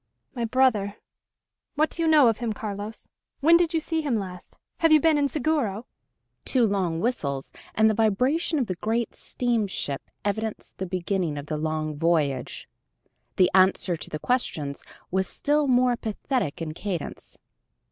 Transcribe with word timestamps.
"My 0.33 0.45
brother... 0.45 0.95
what 1.75 1.91
do 1.91 2.01
you 2.01 2.07
know 2.07 2.27
of 2.27 2.39
him, 2.39 2.53
Carlos? 2.53 3.07
When 3.39 3.55
did 3.55 3.71
you 3.71 3.79
see 3.79 4.01
him 4.01 4.17
last? 4.17 4.57
Have 4.77 4.91
you 4.91 4.99
been 4.99 5.15
in 5.15 5.27
Seguro?" 5.27 5.85
Two 6.43 6.65
long 6.65 6.99
whistles, 6.99 7.53
and 7.75 7.87
the 7.87 7.93
vibration 7.93 8.57
of 8.57 8.65
the 8.65 8.73
great 8.73 9.13
steamship 9.13 10.01
evidenced 10.25 10.79
the 10.79 10.87
beginning 10.87 11.37
of 11.37 11.45
the 11.45 11.57
long 11.59 11.97
voyage. 11.99 12.67
The 13.35 13.51
answer 13.53 13.95
to 13.95 14.09
the 14.09 14.17
questions 14.17 14.83
was 15.11 15.27
still 15.27 15.67
more 15.67 15.95
pathetic 15.95 16.63
in 16.63 16.73
cadence. 16.73 17.37